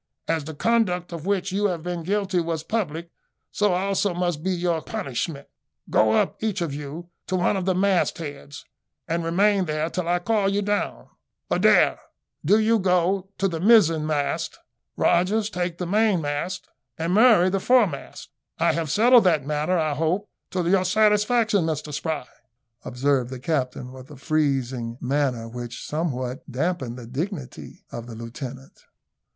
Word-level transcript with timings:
As 0.27 0.45
the 0.45 0.55
conduct 0.55 1.13
of 1.13 1.27
which 1.27 1.51
you 1.51 1.65
have 1.67 1.83
been 1.83 2.01
guilty 2.01 2.39
was 2.39 2.63
public, 2.63 3.11
so 3.51 3.73
also 3.73 4.15
must 4.15 4.41
be 4.41 4.49
your 4.49 4.81
punishment. 4.81 5.47
Go 5.91 6.13
up, 6.13 6.41
each 6.41 6.59
of 6.61 6.73
you, 6.73 7.11
to 7.27 7.35
one 7.35 7.55
of 7.55 7.65
the 7.65 7.75
mast 7.75 8.17
heads, 8.17 8.65
and 9.07 9.23
remain 9.23 9.65
there 9.65 9.91
till 9.91 10.07
I 10.07 10.17
call 10.17 10.49
you 10.49 10.63
down. 10.63 11.07
Adair, 11.51 11.99
do 12.43 12.57
you 12.57 12.79
go 12.79 13.29
to 13.37 13.47
the 13.47 13.59
mizen 13.59 14.07
mast; 14.07 14.57
Rogers, 14.97 15.51
take 15.51 15.77
the 15.77 15.85
mainmast; 15.85 16.67
and 16.97 17.13
Murray, 17.13 17.51
the 17.51 17.59
foremast. 17.59 18.29
I 18.57 18.73
have 18.73 18.89
settled 18.89 19.25
that 19.25 19.45
matter, 19.45 19.77
I 19.77 19.93
hope, 19.93 20.31
to 20.49 20.67
your 20.67 20.83
satisfaction, 20.83 21.67
Mr 21.67 21.93
Spry," 21.93 22.25
observed 22.83 23.29
the 23.29 23.37
captain, 23.39 23.91
with 23.91 24.09
a 24.09 24.17
freezing 24.17 24.97
manner, 24.99 25.47
which 25.47 25.85
somewhat 25.85 26.41
damped 26.51 26.95
the 26.95 27.05
dignity 27.05 27.85
of 27.91 28.07
the 28.07 28.15
lieutenant. 28.15 28.85